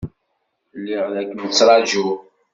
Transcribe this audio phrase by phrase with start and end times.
[0.79, 2.17] Lliɣ la kem-ttṛajuɣ.